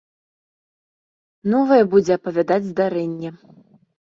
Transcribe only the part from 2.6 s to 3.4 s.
здарэнне.